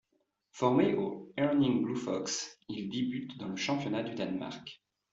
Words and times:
Formé 0.51 0.95
au 0.95 1.31
Herning 1.37 1.83
Blue 1.83 1.95
Fox, 1.95 2.57
il 2.69 2.89
débute 2.89 3.37
dans 3.37 3.49
le 3.49 3.55
championnat 3.55 4.01
du 4.01 4.15
Danemark. 4.15 4.81